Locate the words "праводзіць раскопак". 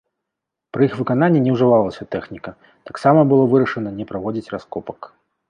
4.15-5.13